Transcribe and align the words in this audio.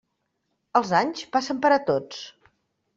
Els 0.79 0.95
anys 1.01 1.23
passen 1.37 1.63
per 1.67 1.75
a 1.77 1.81
tots. 1.95 2.29